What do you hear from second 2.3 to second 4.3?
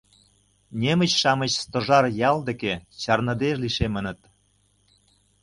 деке чарныде лишемыныт